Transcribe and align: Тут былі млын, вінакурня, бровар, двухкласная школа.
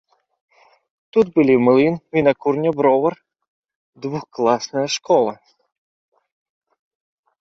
Тут 1.17 1.27
былі 1.35 1.55
млын, 1.65 1.93
вінакурня, 2.15 2.69
бровар, 2.79 3.15
двухкласная 4.07 4.87
школа. 4.97 5.33